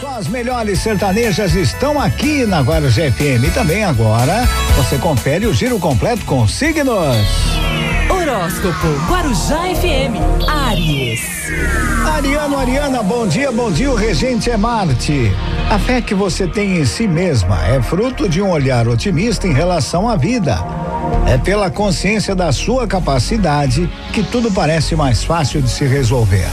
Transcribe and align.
Só 0.00 0.16
as 0.16 0.28
melhores 0.28 0.78
sertanejas 0.78 1.54
estão 1.56 2.00
aqui 2.00 2.46
na 2.46 2.60
Guarujá 2.60 3.10
FM. 3.10 3.44
E 3.48 3.50
também 3.50 3.84
agora 3.84 4.48
você 4.76 4.96
confere 4.96 5.46
o 5.46 5.52
giro 5.52 5.78
completo 5.80 6.24
com 6.24 6.46
signos. 6.46 7.26
Horóscopo 8.08 8.86
Guarujá 9.08 9.62
FM. 9.74 10.46
Aries. 10.48 11.20
Ariano, 12.14 12.58
Ariana, 12.58 13.02
bom 13.02 13.26
dia, 13.26 13.50
bom 13.50 13.72
dia. 13.72 13.90
O 13.90 13.96
regente 13.96 14.48
é 14.48 14.56
Marte. 14.56 15.32
A 15.68 15.80
fé 15.80 16.00
que 16.00 16.14
você 16.14 16.46
tem 16.46 16.78
em 16.78 16.84
si 16.84 17.08
mesma 17.08 17.66
é 17.66 17.82
fruto 17.82 18.28
de 18.28 18.40
um 18.40 18.50
olhar 18.50 18.86
otimista 18.86 19.48
em 19.48 19.52
relação 19.52 20.08
à 20.08 20.14
vida. 20.14 20.58
É 21.26 21.36
pela 21.38 21.70
consciência 21.70 22.36
da 22.36 22.52
sua 22.52 22.86
capacidade 22.86 23.90
que 24.12 24.22
tudo 24.22 24.52
parece 24.52 24.94
mais 24.94 25.24
fácil 25.24 25.60
de 25.60 25.68
se 25.68 25.84
resolver. 25.84 26.46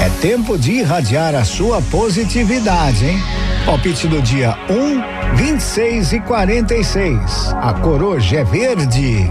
É 0.00 0.08
tempo 0.22 0.56
de 0.56 0.72
irradiar 0.72 1.34
a 1.34 1.44
sua 1.44 1.82
positividade, 1.82 3.04
hein? 3.04 3.22
Palpite 3.66 4.08
do 4.08 4.22
dia 4.22 4.56
1, 4.70 5.36
26 5.36 6.14
e 6.14 6.20
46. 6.20 7.54
A 7.60 7.74
cor 7.74 8.02
hoje 8.02 8.34
é 8.34 8.42
verde. 8.42 9.30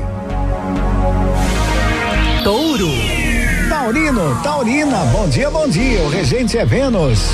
Touro. 2.44 2.88
Taurino, 3.68 4.40
Taurina, 4.44 4.98
bom 5.06 5.28
dia, 5.28 5.50
bom 5.50 5.68
dia. 5.68 6.02
O 6.02 6.10
regente 6.10 6.56
é 6.56 6.64
Vênus. 6.64 7.32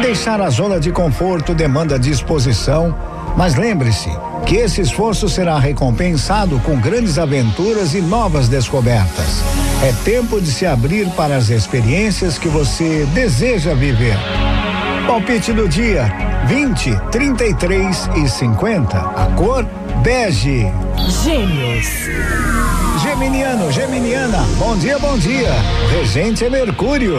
Deixar 0.00 0.40
a 0.40 0.48
zona 0.48 0.80
de 0.80 0.90
conforto 0.90 1.54
demanda 1.54 1.98
disposição, 1.98 2.96
mas 3.36 3.54
lembre-se 3.54 4.10
que 4.46 4.56
esse 4.56 4.80
esforço 4.80 5.28
será 5.28 5.58
recompensado 5.58 6.58
com 6.60 6.78
grandes 6.78 7.18
aventuras 7.18 7.94
e 7.94 8.00
novas 8.00 8.48
descobertas. 8.48 9.42
É 9.82 9.92
tempo 10.04 10.40
de 10.40 10.50
se 10.50 10.66
abrir 10.66 11.08
para 11.10 11.36
as 11.36 11.50
experiências 11.50 12.38
que 12.38 12.48
você 12.48 13.06
deseja 13.12 13.74
viver. 13.74 14.16
Palpite 15.06 15.52
do 15.52 15.68
dia: 15.68 16.10
20, 16.46 16.96
33 17.10 18.10
e 18.16 18.28
50. 18.28 18.98
A 18.98 19.26
cor 19.36 19.64
bege. 20.02 20.66
Gêmeos. 21.22 22.83
Geminiano, 23.14 23.70
Geminiana, 23.70 24.38
bom 24.58 24.76
dia, 24.76 24.98
bom 24.98 25.16
dia. 25.16 25.52
Regente 25.88 26.44
é 26.44 26.50
Mercúrio. 26.50 27.14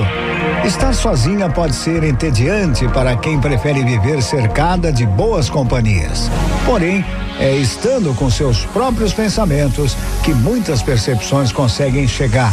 Estar 0.65 0.93
sozinha 0.93 1.49
pode 1.49 1.73
ser 1.73 2.03
entediante 2.03 2.85
para 2.89 3.15
quem 3.15 3.39
prefere 3.39 3.81
viver 3.81 4.21
cercada 4.21 4.91
de 4.91 5.05
boas 5.05 5.49
companhias. 5.49 6.29
Porém, 6.65 7.03
é 7.39 7.55
estando 7.55 8.13
com 8.13 8.29
seus 8.29 8.65
próprios 8.65 9.13
pensamentos 9.13 9.95
que 10.21 10.33
muitas 10.33 10.81
percepções 10.81 11.53
conseguem 11.53 12.05
chegar. 12.09 12.51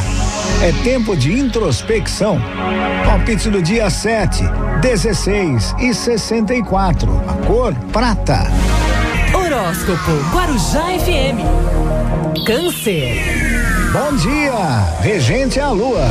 É 0.63 0.71
tempo 0.85 1.17
de 1.17 1.37
introspecção. 1.37 2.41
Palpite 3.05 3.51
do 3.51 3.61
dia 3.61 3.91
7, 3.91 4.41
16 4.81 5.75
e 5.81 5.93
64. 5.93 7.11
A 7.27 7.45
cor 7.45 7.75
prata. 7.93 8.47
Horóscopo 9.35 10.13
Guarujá 10.33 10.85
FM. 11.01 11.92
Câncer. 12.47 13.21
Bom 13.93 14.17
dia, 14.17 14.53
regente 15.01 15.61
a 15.61 15.71
lua. 15.71 16.07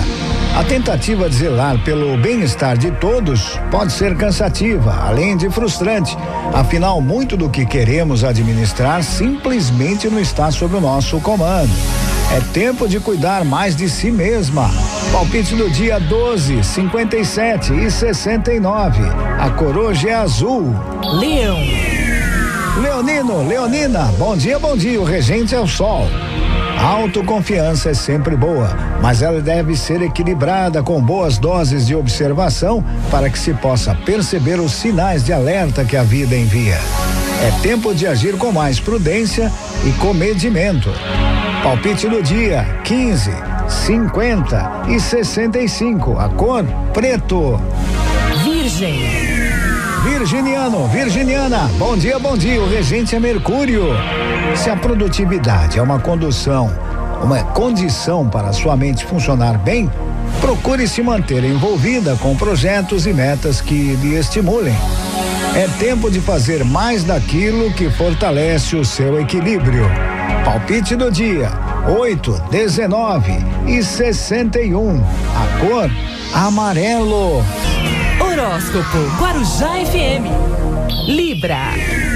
A 0.55 0.63
tentativa 0.63 1.30
de 1.30 1.35
zelar 1.35 1.83
pelo 1.83 2.17
bem-estar 2.17 2.77
de 2.77 2.91
todos 2.91 3.57
pode 3.71 3.91
ser 3.94 4.16
cansativa, 4.17 4.94
além 5.07 5.38
de 5.38 5.49
frustrante. 5.49 6.17
Afinal, 6.53 7.02
muito 7.02 7.38
do 7.38 7.49
que 7.49 7.66
queremos 7.66 8.23
administrar 8.23 9.03
simplesmente 9.03 10.09
não 10.09 10.19
está 10.19 10.52
sob 10.52 10.75
o 10.75 10.81
nosso 10.81 11.19
comando. 11.22 11.72
É 12.35 12.39
tempo 12.53 12.88
de 12.88 12.99
cuidar 12.99 13.44
mais 13.44 13.75
de 13.75 13.89
si 13.89 14.11
mesma. 14.11 14.69
Palpite 15.11 15.55
do 15.55 15.69
dia 15.69 15.99
12, 15.99 16.63
57 16.63 17.73
e 17.73 17.91
69. 17.91 19.02
A 19.39 19.49
coroa 19.49 19.94
é 19.94 20.13
azul. 20.13 20.73
Leão. 21.19 21.91
Leonino, 22.77 23.45
Leonina, 23.47 24.05
bom 24.17 24.36
dia, 24.36 24.58
bom 24.58 24.77
dia. 24.77 25.00
O 25.00 25.03
regente 25.03 25.53
é 25.53 25.59
o 25.59 25.67
sol. 25.67 26.08
Autoconfiança 26.80 27.90
é 27.90 27.94
sempre 27.94 28.35
boa, 28.35 28.69
mas 29.01 29.22
ela 29.22 29.41
deve 29.41 29.75
ser 29.75 30.01
equilibrada 30.01 30.81
com 30.81 31.01
boas 31.01 31.38
doses 31.38 31.85
de 31.85 31.95
observação 31.95 32.84
para 33.12 33.29
que 33.29 33.38
se 33.38 33.53
possa 33.53 33.94
perceber 33.94 34.59
os 34.59 34.72
sinais 34.72 35.23
de 35.23 35.34
alerta 35.34 35.84
que 35.84 35.97
a 35.97 36.03
vida 36.03 36.35
envia. 36.35 36.79
É 37.44 37.51
tempo 37.62 37.94
de 37.94 38.07
agir 38.07 38.38
com 38.38 38.51
mais 38.51 38.79
prudência 38.79 39.51
e 39.85 39.91
comedimento. 39.94 40.90
Palpite 41.62 42.07
do 42.07 42.24
dia: 42.24 42.66
15, 42.84 43.31
50 43.68 44.84
e 44.90 45.00
65. 45.00 46.18
A 46.18 46.29
cor 46.29 46.63
preto. 46.94 47.59
Virgem. 48.44 49.31
Virginiano, 50.03 50.88
Virginiana, 50.88 51.69
bom 51.78 51.95
dia, 51.95 52.17
bom 52.17 52.35
dia. 52.35 52.59
O 52.59 52.67
regente 52.67 53.16
é 53.16 53.19
Mercúrio. 53.19 53.84
Se 54.56 54.67
a 54.67 54.75
produtividade 54.75 55.78
é 55.78 55.81
uma 55.81 56.00
condução, 56.00 56.72
uma 57.23 57.44
condição 57.44 58.28
para 58.28 58.51
sua 58.51 58.75
mente 58.75 59.06
funcionar 59.06 59.59
bem, 59.59 59.91
procure 60.39 60.88
se 60.88 61.03
manter 61.03 61.44
envolvida 61.44 62.16
com 62.16 62.35
projetos 62.35 63.06
e 63.06 63.13
metas 63.13 63.62
que 63.62 63.95
lhe 63.95 64.16
estimulem. 64.16 64.75
É 65.56 65.67
tempo 65.78 66.09
de 66.09 66.19
fazer 66.19 66.66
mais 66.66 67.03
daquilo 67.03 67.72
que 67.72 67.88
fortalece 67.91 68.75
o 68.75 68.83
seu 68.83 69.22
equilíbrio. 69.22 69.85
Palpite 70.44 70.95
do 70.95 71.12
dia: 71.12 71.51
8, 71.88 72.41
19 72.50 73.33
e 73.68 73.83
61. 73.83 75.00
A 75.00 75.59
cor 75.59 75.91
amarelo. 76.33 77.44
Horóscopo 78.41 78.97
Guarujá 79.19 79.69
FM. 79.85 80.25
Libra. 81.07 81.59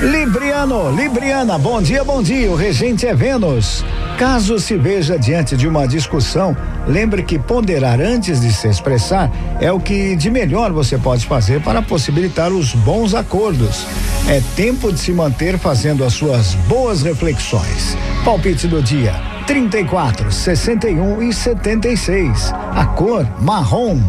Libriano, 0.01 0.89
Libriana, 0.89 1.55
bom 1.59 1.79
dia, 1.79 2.03
bom 2.03 2.23
dia. 2.23 2.49
O 2.49 2.55
regente 2.55 3.05
é 3.05 3.13
Vênus. 3.13 3.85
Caso 4.17 4.57
se 4.57 4.75
veja 4.75 5.19
diante 5.19 5.55
de 5.55 5.67
uma 5.67 5.87
discussão, 5.87 6.57
lembre 6.87 7.21
que 7.21 7.37
ponderar 7.37 8.01
antes 8.01 8.41
de 8.41 8.51
se 8.51 8.67
expressar 8.67 9.29
é 9.61 9.71
o 9.71 9.79
que 9.79 10.15
de 10.15 10.31
melhor 10.31 10.71
você 10.71 10.97
pode 10.97 11.27
fazer 11.27 11.61
para 11.61 11.83
possibilitar 11.83 12.51
os 12.51 12.73
bons 12.73 13.13
acordos. 13.13 13.85
É 14.27 14.41
tempo 14.55 14.91
de 14.91 14.99
se 14.99 15.13
manter 15.13 15.59
fazendo 15.59 16.03
as 16.03 16.13
suas 16.13 16.55
boas 16.67 17.03
reflexões. 17.03 17.95
Palpite 18.23 18.67
do 18.67 18.81
dia: 18.81 19.13
34, 19.45 20.31
61 20.31 21.21
e 21.21 21.31
76. 21.31 22.51
A 22.73 22.87
cor 22.87 23.27
marrom. 23.39 23.99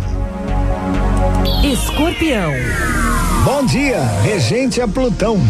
Escorpião. 1.63 2.53
Bom 3.45 3.65
dia, 3.65 4.03
regente 4.23 4.81
é 4.81 4.87
Plutão. 4.87 5.41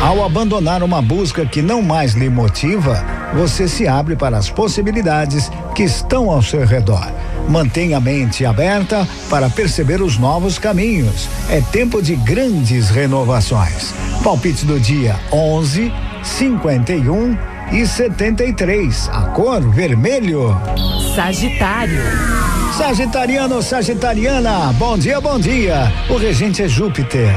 Ao 0.00 0.24
abandonar 0.24 0.82
uma 0.82 1.02
busca 1.02 1.44
que 1.44 1.60
não 1.60 1.82
mais 1.82 2.12
lhe 2.12 2.28
motiva, 2.28 3.04
você 3.34 3.66
se 3.66 3.88
abre 3.88 4.14
para 4.14 4.38
as 4.38 4.48
possibilidades 4.48 5.50
que 5.74 5.82
estão 5.82 6.30
ao 6.30 6.40
seu 6.40 6.64
redor. 6.64 7.10
Mantenha 7.48 7.96
a 7.96 8.00
mente 8.00 8.46
aberta 8.46 9.06
para 9.28 9.50
perceber 9.50 10.00
os 10.00 10.16
novos 10.18 10.56
caminhos. 10.56 11.28
É 11.50 11.60
tempo 11.60 12.00
de 12.00 12.14
grandes 12.14 12.88
renovações. 12.88 13.92
Palpite 14.22 14.64
do 14.64 14.78
dia 14.78 15.16
11, 15.32 15.92
51 16.22 17.36
e 17.72 17.84
73. 17.84 19.08
A 19.12 19.22
cor 19.22 19.60
vermelho. 19.68 20.56
Sagitário. 21.16 22.02
Sagitariano, 22.76 23.62
Sagitariana, 23.62 24.72
bom 24.74 24.96
dia, 24.96 25.20
bom 25.20 25.38
dia. 25.38 25.92
O 26.08 26.16
regente 26.16 26.62
é 26.62 26.68
Júpiter. 26.68 27.28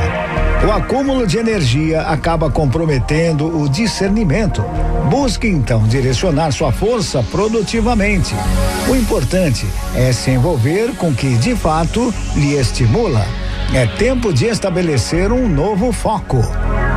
O 0.67 0.71
acúmulo 0.71 1.25
de 1.25 1.37
energia 1.37 2.01
acaba 2.01 2.49
comprometendo 2.51 3.47
o 3.47 3.67
discernimento. 3.67 4.63
Busque 5.09 5.47
então 5.47 5.83
direcionar 5.87 6.51
sua 6.51 6.71
força 6.71 7.23
produtivamente. 7.23 8.35
O 8.87 8.95
importante 8.95 9.65
é 9.95 10.11
se 10.11 10.31
envolver 10.31 10.95
com 10.95 11.09
o 11.09 11.15
que 11.15 11.35
de 11.35 11.55
fato 11.55 12.13
lhe 12.35 12.53
estimula. 12.53 13.25
É 13.73 13.87
tempo 13.87 14.33
de 14.33 14.45
estabelecer 14.47 15.31
um 15.31 15.47
novo 15.47 15.91
foco. 15.91 16.41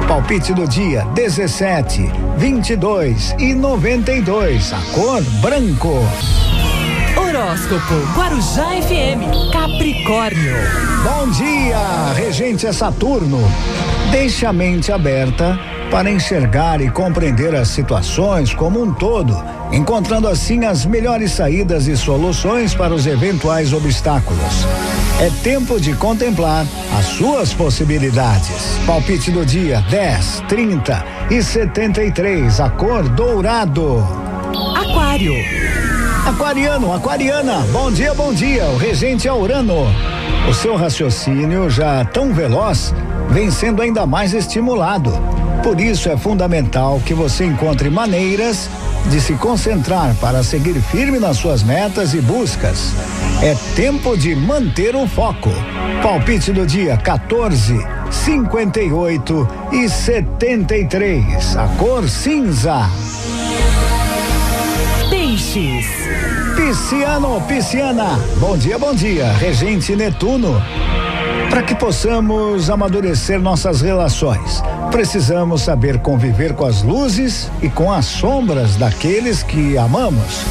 Palpite 0.07 0.53
do 0.53 0.69
dia 0.69 1.05
17, 1.15 2.03
22 2.37 3.35
e 3.39 3.55
92. 3.55 4.73
A 4.73 4.81
cor 4.93 5.23
branco. 5.41 5.95
Horóscopo 7.45 7.95
Guarujá 8.17 8.69
FM. 8.81 9.53
Capricórnio. 9.53 10.57
Bom 11.03 11.31
dia, 11.31 12.13
regente 12.15 12.67
é 12.67 12.73
Saturno. 12.73 13.39
Deixe 14.11 14.47
a 14.47 14.53
mente 14.53 14.91
aberta 14.91 15.59
para 15.91 16.11
enxergar 16.11 16.81
e 16.81 16.91
compreender 16.91 17.55
as 17.55 17.69
situações 17.69 18.55
como 18.55 18.83
um 18.83 18.95
todo, 18.95 19.37
encontrando 19.71 20.27
assim 20.27 20.65
as 20.65 20.87
melhores 20.87 21.33
saídas 21.33 21.87
e 21.87 21.99
soluções 21.99 22.75
para 22.75 22.95
os 22.95 23.07
eventuais 23.07 23.75
obstáculos. 23.75 24.67
É 25.21 25.29
tempo 25.43 25.79
de 25.79 25.93
contemplar 25.93 26.65
as 26.99 27.05
suas 27.05 27.53
possibilidades. 27.53 28.79
Palpite 28.87 29.31
do 29.31 29.45
dia 29.45 29.85
10, 29.91 30.45
30 30.49 31.05
e 31.31 31.43
73. 31.43 32.59
A 32.61 32.71
cor 32.71 33.07
dourado. 33.07 34.03
Aquário. 34.75 35.35
Aquariano, 36.27 36.91
aquariana, 36.91 37.59
bom 37.71 37.93
dia, 37.93 38.15
bom 38.15 38.33
dia. 38.33 38.65
O 38.65 38.79
regente 38.79 39.29
é 39.29 39.33
Urano. 39.33 39.87
O 40.49 40.55
seu 40.55 40.75
raciocínio, 40.75 41.69
já 41.69 42.03
tão 42.03 42.33
veloz, 42.33 42.95
vem 43.29 43.51
sendo 43.51 43.83
ainda 43.83 44.07
mais 44.07 44.33
estimulado. 44.33 45.13
Por 45.63 45.79
isso 45.79 46.09
é 46.09 46.17
fundamental 46.17 46.99
que 47.05 47.13
você 47.13 47.45
encontre 47.45 47.91
maneiras 47.91 48.71
de 49.11 49.21
se 49.21 49.35
concentrar 49.35 50.15
para 50.15 50.43
seguir 50.43 50.81
firme 50.81 51.19
nas 51.19 51.37
suas 51.37 51.63
metas 51.63 52.15
e 52.15 52.23
buscas. 52.23 52.95
É 53.43 53.55
tempo 53.77 54.17
de 54.17 54.35
manter 54.35 54.97
o 54.97 55.07
foco. 55.07 55.51
Palpite 56.03 56.53
do 56.53 56.67
dia 56.67 56.97
14, 56.97 57.87
58 58.11 59.49
e 59.73 59.89
73. 59.91 61.57
A 61.59 61.69
cor 61.77 62.09
cinza. 62.09 62.89
Peixes. 65.11 65.87
Pisciano, 66.57 67.41
pisciana. 67.43 68.19
Bom 68.39 68.57
dia, 68.57 68.79
bom 68.79 68.95
dia. 68.95 69.33
Regente 69.33 69.95
Netuno. 69.95 70.63
Para 71.51 71.63
que 71.63 71.75
possamos 71.75 72.71
amadurecer 72.71 73.41
nossas 73.41 73.81
relações, 73.81 74.63
precisamos 74.91 75.63
saber 75.63 75.99
conviver 75.99 76.55
com 76.55 76.65
as 76.65 76.83
luzes 76.83 77.51
e 77.63 77.69
com 77.69 77.93
as 77.93 78.07
sombras 78.07 78.77
daqueles 78.77 79.43
que 79.43 79.77
amamos. 79.77 80.43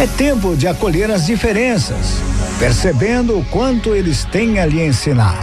É 0.00 0.06
tempo 0.06 0.56
de 0.56 0.66
acolher 0.66 1.10
as 1.10 1.26
diferenças, 1.26 2.20
percebendo 2.58 3.38
o 3.38 3.44
quanto 3.44 3.94
eles 3.94 4.24
têm 4.24 4.58
a 4.58 4.66
lhe 4.66 4.84
ensinar. 4.84 5.36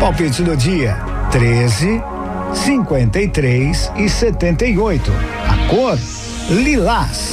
Palpite 0.00 0.42
do 0.42 0.56
dia: 0.56 0.96
13, 1.30 2.02
53 2.54 3.92
e 3.96 4.08
78. 4.08 5.12
A 5.48 5.68
cor 5.68 5.98
lilás. 6.48 7.32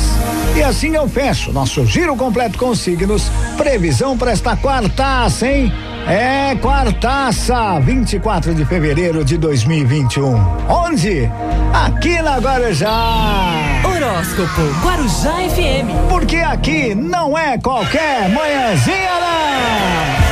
E 0.55 0.63
assim 0.63 0.95
eu 0.95 1.07
fecho 1.07 1.51
nosso 1.51 1.85
giro 1.85 2.15
completo 2.15 2.57
com 2.57 2.73
signos. 2.73 3.29
Previsão 3.57 4.17
para 4.17 4.31
esta 4.31 4.55
quarta, 4.55 5.27
hein? 5.45 5.71
É 6.07 6.55
quartaça, 6.55 7.79
24 7.79 8.53
de 8.53 8.63
fevereiro 8.63 9.25
de 9.25 9.37
2021. 9.37 10.35
Onde? 10.69 11.29
Aqui 11.73 12.21
na 12.21 12.37
Guarujá. 12.37 13.81
Horóscopo 13.83 14.61
Guarujá 14.83 15.33
FM. 15.49 16.07
Porque 16.07 16.37
aqui 16.37 16.93
não 16.93 17.37
é 17.37 17.57
qualquer 17.57 18.29
manhãzinha, 18.29 19.19
não. 19.19 20.24